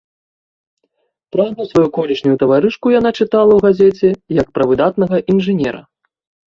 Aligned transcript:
Пра 1.35 1.45
адну 1.49 1.67
сваю 1.71 1.85
колішнюю 1.99 2.35
таварышку 2.45 2.87
яна 2.99 3.09
чытала 3.19 3.51
ў 3.59 3.63
газеце 3.69 4.09
як 4.43 4.47
пра 4.59 4.63
выдатнага 4.75 5.27
інжынера. 5.37 5.81